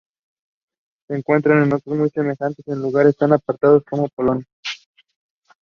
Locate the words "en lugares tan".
2.69-3.33